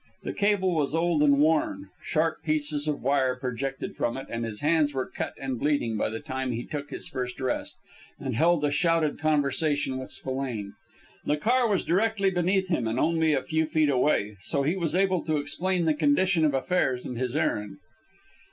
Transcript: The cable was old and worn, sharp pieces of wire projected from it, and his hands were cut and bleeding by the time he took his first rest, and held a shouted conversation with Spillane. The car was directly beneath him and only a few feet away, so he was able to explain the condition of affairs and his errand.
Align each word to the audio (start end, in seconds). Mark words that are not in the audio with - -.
The 0.23 0.33
cable 0.33 0.73
was 0.73 0.95
old 0.95 1.21
and 1.21 1.37
worn, 1.41 1.89
sharp 2.01 2.41
pieces 2.41 2.87
of 2.87 3.03
wire 3.03 3.35
projected 3.35 3.95
from 3.95 4.17
it, 4.17 4.25
and 4.31 4.43
his 4.43 4.61
hands 4.61 4.95
were 4.95 5.05
cut 5.07 5.35
and 5.39 5.59
bleeding 5.59 5.95
by 5.95 6.09
the 6.09 6.19
time 6.19 6.51
he 6.53 6.65
took 6.65 6.89
his 6.89 7.07
first 7.07 7.39
rest, 7.39 7.77
and 8.17 8.33
held 8.35 8.65
a 8.65 8.71
shouted 8.71 9.19
conversation 9.19 9.99
with 9.99 10.09
Spillane. 10.09 10.73
The 11.23 11.37
car 11.37 11.69
was 11.69 11.83
directly 11.83 12.31
beneath 12.31 12.67
him 12.67 12.87
and 12.87 12.99
only 12.99 13.33
a 13.33 13.43
few 13.43 13.67
feet 13.67 13.89
away, 13.89 14.37
so 14.41 14.63
he 14.63 14.75
was 14.75 14.95
able 14.95 15.23
to 15.23 15.37
explain 15.37 15.85
the 15.85 15.93
condition 15.93 16.45
of 16.45 16.55
affairs 16.55 17.05
and 17.05 17.15
his 17.19 17.35
errand. 17.35 17.77